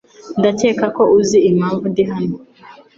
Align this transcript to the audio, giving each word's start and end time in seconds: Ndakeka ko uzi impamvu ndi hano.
Ndakeka 0.39 0.85
ko 0.95 1.03
uzi 1.19 1.37
impamvu 1.49 1.83
ndi 1.91 2.03
hano. 2.11 2.35